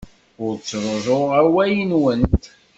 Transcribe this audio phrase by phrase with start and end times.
[0.43, 2.43] Ur ttruẓuɣ awal-nwent.